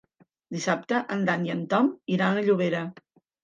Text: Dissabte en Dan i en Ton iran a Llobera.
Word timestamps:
Dissabte 0.55 1.03
en 1.17 1.21
Dan 1.29 1.47
i 1.49 1.55
en 1.57 1.63
Ton 1.77 1.95
iran 2.19 2.43
a 2.43 2.49
Llobera. 2.51 2.85